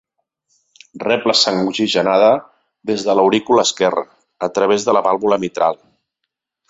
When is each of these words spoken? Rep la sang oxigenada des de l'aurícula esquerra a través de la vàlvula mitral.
Rep 1.01 1.27
la 1.31 1.35
sang 1.41 1.59
oxigenada 1.71 2.31
des 2.91 3.05
de 3.09 3.15
l'aurícula 3.19 3.67
esquerra 3.69 4.05
a 4.49 4.51
través 4.57 4.87
de 4.89 4.97
la 4.99 5.05
vàlvula 5.09 5.39
mitral. 5.45 5.79